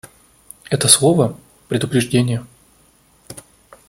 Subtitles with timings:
[0.71, 2.43] Это слово— «предупреждение».